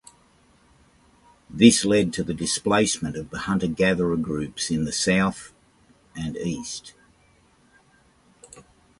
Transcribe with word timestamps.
This 1.47 1.85
led 1.85 2.11
to 2.13 2.23
the 2.23 2.33
displacement 2.33 3.15
of 3.15 3.29
the 3.29 3.37
hunter-gatherer 3.37 4.17
groups 4.17 4.71
in 4.71 4.85
the 4.85 4.89
east 4.89 5.53
and 6.15 6.33
southeast. 6.35 6.95